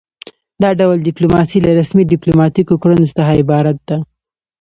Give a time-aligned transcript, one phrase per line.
[0.61, 3.97] دا ډول ډیپلوماسي له رسمي ډیپلوماتیکو کړنو څخه عبارت ده